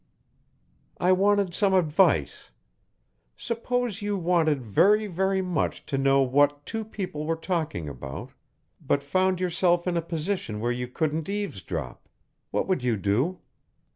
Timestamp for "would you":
12.67-12.97